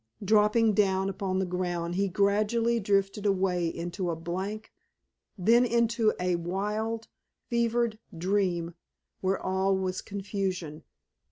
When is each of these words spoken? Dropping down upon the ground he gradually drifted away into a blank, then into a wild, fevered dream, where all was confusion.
Dropping 0.25 0.73
down 0.73 1.09
upon 1.09 1.37
the 1.37 1.45
ground 1.45 1.93
he 1.93 2.07
gradually 2.07 2.79
drifted 2.79 3.27
away 3.27 3.67
into 3.67 4.09
a 4.09 4.15
blank, 4.15 4.71
then 5.37 5.63
into 5.63 6.11
a 6.19 6.37
wild, 6.37 7.07
fevered 7.51 7.99
dream, 8.17 8.73
where 9.19 9.39
all 9.39 9.77
was 9.77 10.01
confusion. 10.01 10.81